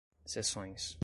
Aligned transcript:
sessões 0.25 0.99